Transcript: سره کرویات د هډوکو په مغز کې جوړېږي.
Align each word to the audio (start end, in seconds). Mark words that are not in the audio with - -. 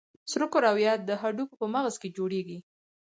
سره 0.31 0.45
کرویات 0.53 0.99
د 1.05 1.11
هډوکو 1.21 1.55
په 1.61 1.65
مغز 1.73 1.95
کې 2.01 2.09
جوړېږي. 2.17 2.59